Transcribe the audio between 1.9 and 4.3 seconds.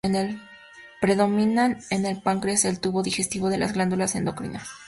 en el páncreas, el tubo digestivo y las glándulas